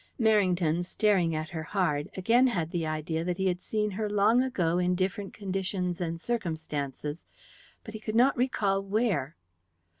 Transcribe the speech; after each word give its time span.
Merrington, 0.19 0.83
staring 0.83 1.35
at 1.35 1.49
her 1.51 1.61
hard, 1.61 2.09
again 2.17 2.47
had 2.47 2.71
the 2.71 2.87
idea 2.87 3.23
that 3.23 3.37
he 3.37 3.45
had 3.45 3.61
seen 3.61 3.91
her 3.91 4.09
long 4.09 4.41
ago 4.41 4.79
in 4.79 4.95
different 4.95 5.31
conditions 5.31 6.01
and 6.01 6.19
circumstances, 6.19 7.27
but 7.83 7.93
he 7.93 7.99
could 7.99 8.15
not 8.15 8.35
recall 8.35 8.81
where. 8.81 9.35